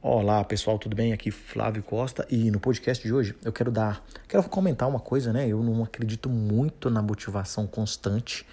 Olá 0.00 0.42
pessoal, 0.44 0.78
tudo 0.78 0.96
bem? 0.96 1.12
Aqui 1.12 1.30
Flávio 1.30 1.82
Costa 1.82 2.26
e 2.30 2.50
no 2.50 2.58
podcast 2.58 3.06
de 3.06 3.12
hoje 3.12 3.34
eu 3.44 3.52
quero 3.52 3.70
dar, 3.70 4.02
quero 4.26 4.42
comentar 4.48 4.88
uma 4.88 5.00
coisa, 5.00 5.32
né? 5.32 5.46
Eu 5.46 5.62
não 5.62 5.82
acredito 5.82 6.28
muito 6.28 6.88
na 6.88 7.02
motivação 7.02 7.66
constante. 7.66 8.46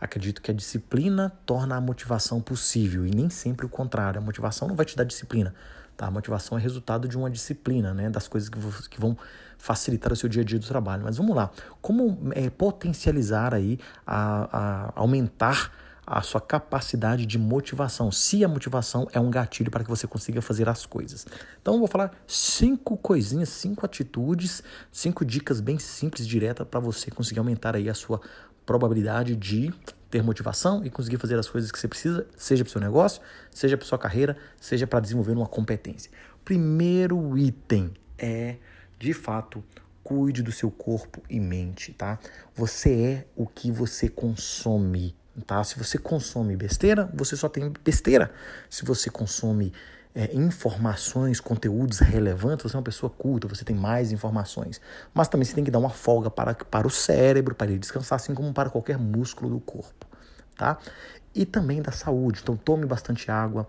Acredito 0.00 0.40
que 0.40 0.50
a 0.50 0.54
disciplina 0.54 1.32
torna 1.44 1.76
a 1.76 1.80
motivação 1.80 2.40
possível 2.40 3.06
e 3.06 3.10
nem 3.10 3.28
sempre 3.28 3.66
o 3.66 3.68
contrário. 3.68 4.20
A 4.20 4.22
motivação 4.22 4.68
não 4.68 4.76
vai 4.76 4.86
te 4.86 4.96
dar 4.96 5.04
disciplina, 5.04 5.54
tá? 5.98 6.06
A 6.06 6.10
motivação 6.10 6.56
é 6.56 6.60
resultado 6.60 7.06
de 7.06 7.18
uma 7.18 7.28
disciplina, 7.28 7.92
né? 7.92 8.08
Das 8.08 8.26
coisas 8.26 8.48
que, 8.48 8.58
que 8.88 9.00
vão 9.00 9.18
facilitar 9.58 10.12
o 10.12 10.16
seu 10.16 10.28
dia 10.28 10.42
a 10.42 10.44
dia 10.44 10.58
do 10.58 10.66
trabalho. 10.66 11.02
Mas 11.04 11.18
vamos 11.18 11.36
lá, 11.36 11.50
como 11.82 12.30
é, 12.34 12.48
potencializar 12.48 13.52
aí, 13.52 13.78
a, 14.06 14.48
a 14.56 14.92
aumentar 14.94 15.72
a 16.06 16.22
sua 16.22 16.40
capacidade 16.40 17.26
de 17.26 17.36
motivação, 17.36 18.10
se 18.10 18.42
a 18.42 18.48
motivação 18.48 19.06
é 19.12 19.20
um 19.20 19.30
gatilho 19.30 19.70
para 19.70 19.84
que 19.84 19.90
você 19.90 20.06
consiga 20.06 20.40
fazer 20.40 20.66
as 20.66 20.86
coisas. 20.86 21.26
Então 21.60 21.74
eu 21.74 21.80
vou 21.80 21.88
falar 21.88 22.12
cinco 22.26 22.96
coisinhas, 22.96 23.50
cinco 23.50 23.84
atitudes, 23.84 24.62
cinco 24.90 25.22
dicas 25.22 25.60
bem 25.60 25.78
simples 25.78 26.26
diretas 26.26 26.66
para 26.66 26.80
você 26.80 27.10
conseguir 27.10 27.40
aumentar 27.40 27.76
aí 27.76 27.90
a 27.90 27.94
sua 27.94 28.22
probabilidade 28.64 29.36
de 29.36 29.70
ter 30.10 30.22
motivação 30.22 30.84
e 30.84 30.90
conseguir 30.90 31.18
fazer 31.18 31.38
as 31.38 31.48
coisas 31.48 31.70
que 31.70 31.78
você 31.78 31.88
precisa, 31.88 32.26
seja 32.36 32.64
para 32.64 32.68
o 32.68 32.72
seu 32.72 32.80
negócio, 32.80 33.20
seja 33.50 33.76
para 33.76 33.86
sua 33.86 33.98
carreira, 33.98 34.36
seja 34.60 34.86
para 34.86 35.00
desenvolver 35.00 35.32
uma 35.32 35.46
competência. 35.46 36.10
Primeiro 36.44 37.36
item 37.36 37.92
é, 38.16 38.56
de 38.98 39.12
fato, 39.12 39.62
cuide 40.02 40.42
do 40.42 40.50
seu 40.50 40.70
corpo 40.70 41.22
e 41.28 41.38
mente, 41.38 41.92
tá? 41.92 42.18
Você 42.54 43.02
é 43.02 43.26
o 43.36 43.46
que 43.46 43.70
você 43.70 44.08
consome 44.08 45.14
tá? 45.46 45.62
Se 45.62 45.78
você 45.78 45.98
consome 45.98 46.56
besteira, 46.56 47.10
você 47.14 47.36
só 47.36 47.48
tem 47.48 47.72
besteira. 47.84 48.32
Se 48.68 48.84
você 48.84 49.10
consome 49.10 49.72
é, 50.14 50.34
informações, 50.34 51.40
conteúdos 51.40 51.98
relevantes, 52.00 52.64
você 52.64 52.76
é 52.76 52.78
uma 52.78 52.84
pessoa 52.84 53.10
culta, 53.10 53.46
você 53.46 53.64
tem 53.64 53.76
mais 53.76 54.12
informações. 54.12 54.80
Mas 55.14 55.28
também 55.28 55.44
você 55.44 55.54
tem 55.54 55.64
que 55.64 55.70
dar 55.70 55.78
uma 55.78 55.90
folga 55.90 56.30
para, 56.30 56.54
para 56.54 56.86
o 56.86 56.90
cérebro, 56.90 57.54
para 57.54 57.68
ele 57.68 57.78
descansar, 57.78 58.16
assim 58.16 58.34
como 58.34 58.52
para 58.52 58.70
qualquer 58.70 58.98
músculo 58.98 59.50
do 59.50 59.60
corpo, 59.60 60.06
tá? 60.56 60.78
E 61.34 61.46
também 61.46 61.82
da 61.82 61.92
saúde. 61.92 62.40
Então 62.42 62.56
tome 62.56 62.86
bastante 62.86 63.30
água, 63.30 63.66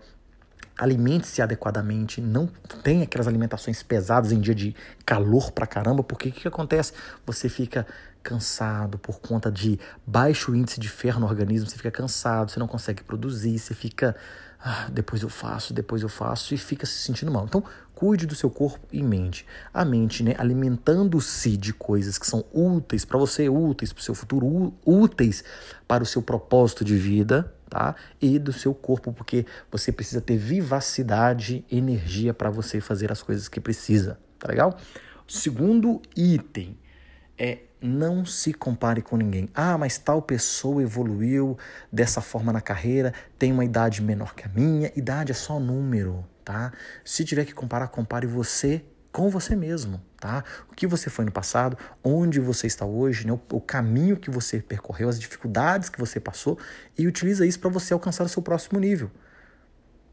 alimente-se 0.80 1.42
adequadamente, 1.42 2.20
não 2.22 2.48
tenha 2.82 3.04
aquelas 3.04 3.28
alimentações 3.28 3.82
pesadas 3.82 4.32
em 4.32 4.40
dia 4.40 4.54
de 4.54 4.74
calor 5.04 5.52
pra 5.52 5.66
caramba, 5.66 6.02
porque 6.02 6.30
o 6.30 6.32
que, 6.32 6.40
que 6.40 6.48
acontece? 6.48 6.94
Você 7.26 7.48
fica 7.50 7.86
cansado 8.22 8.98
por 8.98 9.20
conta 9.20 9.50
de 9.50 9.78
baixo 10.06 10.54
índice 10.54 10.80
de 10.80 10.88
ferro 10.88 11.20
no 11.20 11.26
organismo, 11.26 11.68
você 11.68 11.76
fica 11.76 11.90
cansado, 11.90 12.50
você 12.50 12.58
não 12.58 12.66
consegue 12.66 13.02
produzir, 13.02 13.58
você 13.58 13.74
fica, 13.74 14.16
ah, 14.62 14.88
depois 14.92 15.22
eu 15.22 15.30
faço, 15.30 15.72
depois 15.72 16.02
eu 16.02 16.08
faço 16.08 16.52
e 16.52 16.58
fica 16.58 16.84
se 16.84 16.98
sentindo 16.98 17.32
mal. 17.32 17.46
Então, 17.46 17.64
cuide 17.94 18.26
do 18.26 18.34
seu 18.34 18.50
corpo 18.50 18.86
e 18.92 19.02
mente. 19.02 19.46
A 19.72 19.84
mente, 19.86 20.22
né, 20.22 20.34
alimentando-se 20.36 21.56
de 21.56 21.72
coisas 21.72 22.18
que 22.18 22.26
são 22.26 22.44
úteis 22.52 23.04
para 23.04 23.18
você, 23.18 23.48
úteis 23.48 23.92
para 23.92 24.00
o 24.00 24.04
seu 24.04 24.14
futuro, 24.14 24.74
úteis 24.84 25.42
para 25.88 26.02
o 26.02 26.06
seu 26.06 26.20
propósito 26.20 26.84
de 26.84 26.94
vida, 26.94 27.54
tá? 27.70 27.94
E 28.20 28.38
do 28.38 28.52
seu 28.52 28.74
corpo, 28.74 29.14
porque 29.14 29.46
você 29.70 29.90
precisa 29.90 30.20
ter 30.20 30.36
vivacidade, 30.36 31.64
energia 31.70 32.34
para 32.34 32.50
você 32.50 32.82
fazer 32.82 33.10
as 33.10 33.22
coisas 33.22 33.48
que 33.48 33.60
precisa, 33.60 34.18
tá 34.38 34.46
legal? 34.46 34.76
Segundo 35.26 36.02
item 36.14 36.76
é 37.38 37.60
não 37.80 38.24
se 38.24 38.52
compare 38.52 39.02
com 39.02 39.16
ninguém. 39.16 39.48
Ah, 39.54 39.78
mas 39.78 39.98
tal 39.98 40.20
pessoa 40.20 40.82
evoluiu 40.82 41.56
dessa 41.90 42.20
forma 42.20 42.52
na 42.52 42.60
carreira, 42.60 43.12
tem 43.38 43.52
uma 43.52 43.64
idade 43.64 44.02
menor 44.02 44.34
que 44.34 44.44
a 44.44 44.48
minha. 44.48 44.92
Idade 44.94 45.32
é 45.32 45.34
só 45.34 45.58
número, 45.58 46.24
tá? 46.44 46.72
Se 47.04 47.24
tiver 47.24 47.44
que 47.44 47.54
comparar, 47.54 47.88
compare 47.88 48.26
você 48.26 48.84
com 49.12 49.28
você 49.28 49.56
mesmo, 49.56 50.00
tá? 50.18 50.44
O 50.70 50.74
que 50.74 50.86
você 50.86 51.10
foi 51.10 51.24
no 51.24 51.32
passado, 51.32 51.76
onde 52.02 52.38
você 52.38 52.66
está 52.66 52.84
hoje, 52.84 53.26
né? 53.26 53.32
o, 53.32 53.60
caminho 53.60 54.16
que 54.16 54.30
você 54.30 54.60
percorreu, 54.60 55.08
as 55.08 55.18
dificuldades 55.18 55.88
que 55.88 55.98
você 55.98 56.20
passou 56.20 56.58
e 56.96 57.06
utiliza 57.06 57.44
isso 57.44 57.58
para 57.58 57.70
você 57.70 57.92
alcançar 57.92 58.24
o 58.24 58.28
seu 58.28 58.42
próximo 58.42 58.78
nível. 58.78 59.10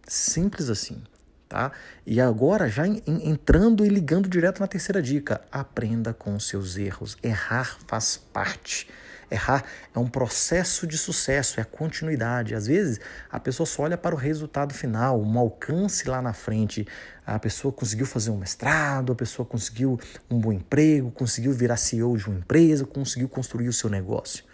Simples 0.07 0.69
assim, 0.69 1.03
tá? 1.47 1.71
E 2.05 2.19
agora 2.19 2.69
já 2.69 2.85
entrando 2.87 3.85
e 3.85 3.89
ligando 3.89 4.29
direto 4.29 4.59
na 4.59 4.67
terceira 4.67 5.01
dica, 5.01 5.41
aprenda 5.51 6.13
com 6.13 6.39
seus 6.39 6.77
erros. 6.77 7.17
Errar 7.23 7.77
faz 7.87 8.17
parte. 8.17 8.87
Errar 9.29 9.65
é 9.93 9.99
um 9.99 10.07
processo 10.07 10.87
de 10.87 10.97
sucesso, 10.97 11.59
é 11.59 11.63
continuidade. 11.63 12.55
Às 12.55 12.67
vezes 12.67 12.99
a 13.29 13.39
pessoa 13.39 13.65
só 13.65 13.83
olha 13.83 13.97
para 13.97 14.15
o 14.15 14.17
resultado 14.17 14.73
final, 14.73 15.21
um 15.21 15.37
alcance 15.37 16.07
lá 16.07 16.21
na 16.21 16.33
frente. 16.33 16.87
A 17.25 17.37
pessoa 17.37 17.73
conseguiu 17.73 18.05
fazer 18.05 18.29
um 18.29 18.37
mestrado, 18.37 19.11
a 19.11 19.15
pessoa 19.15 19.45
conseguiu 19.45 19.99
um 20.29 20.39
bom 20.39 20.53
emprego, 20.53 21.11
conseguiu 21.11 21.51
virar 21.51 21.75
CEO 21.75 22.17
de 22.17 22.27
uma 22.27 22.39
empresa, 22.39 22.85
conseguiu 22.85 23.27
construir 23.27 23.67
o 23.67 23.73
seu 23.73 23.89
negócio. 23.89 24.45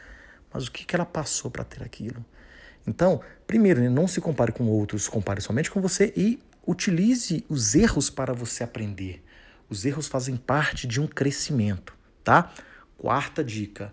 Mas 0.52 0.68
o 0.68 0.72
que, 0.72 0.86
que 0.86 0.96
ela 0.96 1.06
passou 1.06 1.52
para 1.52 1.64
ter 1.64 1.84
aquilo? 1.84 2.24
Então, 2.86 3.22
primeiro, 3.46 3.80
né, 3.80 3.90
não 3.90 4.08
se 4.08 4.20
compare 4.20 4.52
com 4.52 4.66
outros, 4.66 5.08
compare 5.08 5.40
somente 5.40 5.72
com 5.72 5.80
você 5.80 6.12
e 6.18 6.40
utilize 6.66 7.46
os 7.50 7.75
erros 7.75 8.09
para 8.09 8.34
você 8.34 8.63
aprender. 8.63 9.24
Os 9.69 9.85
erros 9.85 10.07
fazem 10.07 10.35
parte 10.38 10.88
de 10.88 11.01
um 11.01 11.07
crescimento, 11.07 11.96
tá? 12.24 12.53
Quarta 12.97 13.44
dica: 13.44 13.91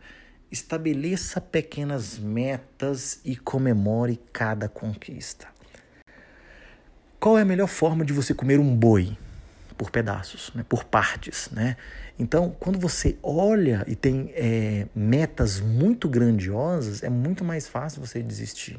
Estabeleça 0.50 1.40
pequenas 1.40 2.18
metas 2.18 3.20
e 3.24 3.36
comemore 3.36 4.20
cada 4.32 4.68
conquista. 4.68 5.48
Qual 7.18 7.38
é 7.38 7.42
a 7.42 7.44
melhor 7.44 7.68
forma 7.68 8.04
de 8.04 8.12
você 8.12 8.32
comer 8.32 8.58
um 8.58 8.74
boi? 8.74 9.16
Por 9.76 9.90
pedaços, 9.90 10.50
né? 10.54 10.64
por 10.68 10.84
partes. 10.84 11.48
Né? 11.50 11.76
Então, 12.18 12.54
quando 12.58 12.78
você 12.78 13.16
olha 13.22 13.84
e 13.86 13.94
tem 13.94 14.30
é, 14.34 14.86
metas 14.94 15.60
muito 15.60 16.08
grandiosas, 16.08 17.02
é 17.02 17.08
muito 17.08 17.44
mais 17.44 17.66
fácil 17.66 18.04
você 18.04 18.22
desistir. 18.22 18.78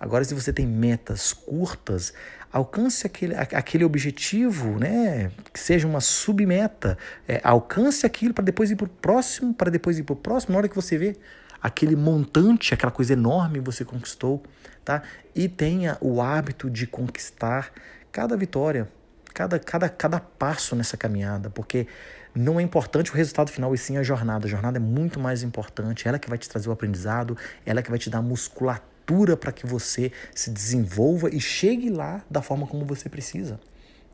Agora, 0.00 0.24
se 0.24 0.32
você 0.32 0.50
tem 0.50 0.66
metas 0.66 1.34
curtas, 1.34 2.14
alcance 2.50 3.06
aquele, 3.06 3.34
aquele 3.34 3.84
objetivo, 3.84 4.78
né? 4.78 5.30
Que 5.52 5.60
seja 5.60 5.86
uma 5.86 6.00
submeta. 6.00 6.96
É, 7.28 7.38
alcance 7.44 8.06
aquilo 8.06 8.32
para 8.32 8.42
depois 8.42 8.70
ir 8.70 8.76
para 8.76 8.86
o 8.86 8.88
próximo, 8.88 9.52
para 9.52 9.70
depois 9.70 9.98
ir 9.98 10.04
para 10.04 10.14
o 10.14 10.16
próximo. 10.16 10.52
Na 10.52 10.58
hora 10.58 10.68
que 10.68 10.74
você 10.74 10.96
vê 10.96 11.16
aquele 11.62 11.94
montante, 11.94 12.72
aquela 12.72 12.90
coisa 12.90 13.12
enorme 13.12 13.60
você 13.60 13.84
conquistou, 13.84 14.42
tá? 14.82 15.02
E 15.34 15.50
tenha 15.50 15.98
o 16.00 16.22
hábito 16.22 16.70
de 16.70 16.86
conquistar 16.86 17.70
cada 18.10 18.38
vitória, 18.38 18.88
cada, 19.34 19.58
cada, 19.58 19.86
cada 19.90 20.18
passo 20.18 20.74
nessa 20.74 20.96
caminhada, 20.96 21.50
porque 21.50 21.86
não 22.34 22.58
é 22.58 22.62
importante 22.62 23.12
o 23.12 23.14
resultado 23.14 23.50
final 23.50 23.74
e 23.74 23.78
sim 23.78 23.98
a 23.98 24.02
jornada. 24.02 24.46
A 24.46 24.50
jornada 24.50 24.78
é 24.78 24.80
muito 24.80 25.20
mais 25.20 25.42
importante, 25.42 26.08
ela 26.08 26.18
que 26.18 26.30
vai 26.30 26.38
te 26.38 26.48
trazer 26.48 26.70
o 26.70 26.72
aprendizado, 26.72 27.36
ela 27.66 27.82
que 27.82 27.90
vai 27.90 27.98
te 27.98 28.08
dar 28.08 28.22
musculatura 28.22 28.88
para 29.36 29.52
que 29.52 29.66
você 29.66 30.12
se 30.34 30.50
desenvolva 30.50 31.28
e 31.28 31.40
chegue 31.40 31.90
lá 31.90 32.24
da 32.30 32.42
forma 32.42 32.66
como 32.66 32.84
você 32.84 33.08
precisa, 33.08 33.60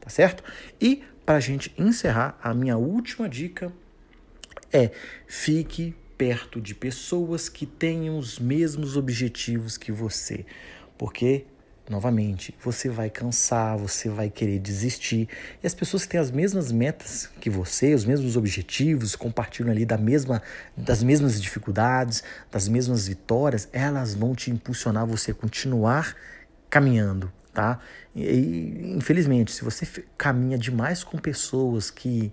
tá 0.00 0.08
certo? 0.10 0.42
E 0.80 1.02
para 1.24 1.36
a 1.36 1.40
gente 1.40 1.72
encerrar, 1.76 2.38
a 2.42 2.54
minha 2.54 2.76
última 2.76 3.28
dica 3.28 3.72
é 4.72 4.90
fique 5.26 5.94
perto 6.16 6.60
de 6.60 6.74
pessoas 6.74 7.48
que 7.48 7.66
tenham 7.66 8.18
os 8.18 8.38
mesmos 8.38 8.96
objetivos 8.96 9.76
que 9.76 9.92
você, 9.92 10.46
porque 10.96 11.44
novamente, 11.88 12.54
você 12.62 12.88
vai 12.88 13.08
cansar, 13.08 13.76
você 13.78 14.08
vai 14.08 14.28
querer 14.28 14.58
desistir. 14.58 15.28
E 15.62 15.66
as 15.66 15.74
pessoas 15.74 16.04
que 16.04 16.10
têm 16.10 16.20
as 16.20 16.30
mesmas 16.30 16.72
metas 16.72 17.28
que 17.40 17.48
você, 17.48 17.94
os 17.94 18.04
mesmos 18.04 18.36
objetivos, 18.36 19.14
compartilham 19.14 19.70
ali 19.70 19.84
da 19.84 19.96
mesma, 19.96 20.42
das 20.76 21.02
mesmas 21.02 21.40
dificuldades, 21.40 22.22
das 22.50 22.68
mesmas 22.68 23.06
vitórias, 23.06 23.68
elas 23.72 24.14
vão 24.14 24.34
te 24.34 24.50
impulsionar 24.50 25.04
a 25.04 25.06
você 25.06 25.32
continuar 25.32 26.16
caminhando, 26.68 27.32
tá? 27.54 27.78
E, 28.14 28.92
infelizmente, 28.96 29.52
se 29.52 29.64
você 29.64 29.86
caminha 30.18 30.58
demais 30.58 31.04
com 31.04 31.18
pessoas 31.18 31.90
que 31.90 32.32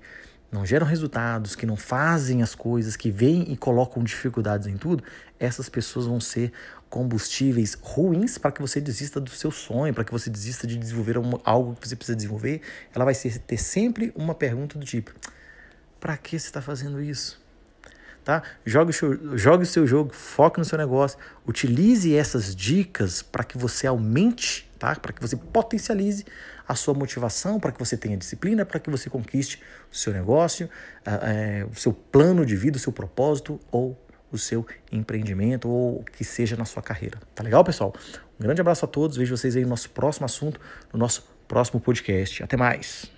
não 0.51 0.65
geram 0.65 0.85
resultados, 0.85 1.55
que 1.55 1.65
não 1.65 1.75
fazem 1.75 2.43
as 2.43 2.53
coisas, 2.53 2.95
que 2.95 3.09
vêm 3.09 3.51
e 3.51 3.57
colocam 3.57 4.03
dificuldades 4.03 4.67
em 4.67 4.77
tudo, 4.77 5.03
essas 5.39 5.67
pessoas 5.67 6.05
vão 6.05 6.21
ser 6.21 6.51
combustíveis 6.93 7.75
ruins 7.81 8.37
para 8.37 8.51
que 8.51 8.61
você 8.61 8.79
desista 8.79 9.19
do 9.19 9.31
seu 9.31 9.49
sonho, 9.49 9.91
para 9.95 10.03
que 10.03 10.11
você 10.11 10.29
desista 10.29 10.67
de 10.67 10.77
desenvolver 10.77 11.15
algo 11.43 11.75
que 11.75 11.87
você 11.87 11.95
precisa 11.95 12.15
desenvolver. 12.15 12.61
Ela 12.93 13.03
vai 13.03 13.15
ser, 13.15 13.39
ter 13.39 13.57
sempre 13.57 14.13
uma 14.15 14.35
pergunta 14.35 14.77
do 14.77 14.85
tipo: 14.85 15.11
para 15.99 16.15
que 16.15 16.37
você 16.37 16.45
está 16.45 16.61
fazendo 16.61 17.01
isso? 17.01 17.41
Tá? 18.23 18.43
Jogue, 18.63 18.93
jogue 19.33 19.63
o 19.63 19.65
seu 19.65 19.87
jogo, 19.87 20.13
foque 20.13 20.59
no 20.59 20.65
seu 20.65 20.77
negócio, 20.77 21.17
utilize 21.47 22.15
essas 22.15 22.55
dicas 22.55 23.23
para 23.23 23.43
que 23.43 23.57
você 23.57 23.87
aumente, 23.87 24.69
tá? 24.77 24.95
para 24.95 25.11
que 25.11 25.19
você 25.19 25.35
potencialize 25.35 26.23
a 26.67 26.75
sua 26.75 26.93
motivação, 26.93 27.59
para 27.59 27.71
que 27.71 27.79
você 27.79 27.97
tenha 27.97 28.15
disciplina, 28.15 28.65
para 28.65 28.79
que 28.79 28.91
você 28.91 29.09
conquiste 29.09 29.63
o 29.91 29.95
seu 29.95 30.13
negócio, 30.13 30.69
é, 31.03 31.65
o 31.69 31.75
seu 31.75 31.91
plano 31.91 32.45
de 32.45 32.55
vida, 32.55 32.77
o 32.77 32.79
seu 32.79 32.93
propósito 32.93 33.59
ou 33.71 33.99
o 34.35 34.37
seu 34.37 34.65
empreendimento 34.91 35.69
ou 35.69 36.03
que 36.17 36.23
seja 36.23 36.55
na 36.55 36.65
sua 36.65 36.81
carreira. 36.81 37.19
Tá 37.33 37.43
legal, 37.43 37.63
pessoal? 37.63 37.93
Um 38.39 38.43
grande 38.43 38.61
abraço 38.61 38.85
a 38.85 38.87
todos. 38.87 39.17
Vejo 39.17 39.35
vocês 39.35 39.55
aí 39.55 39.63
no 39.63 39.69
nosso 39.69 39.89
próximo 39.89 40.25
assunto, 40.25 40.59
no 40.91 40.99
nosso 40.99 41.27
próximo 41.47 41.79
podcast. 41.79 42.43
Até 42.43 42.57
mais. 42.57 43.11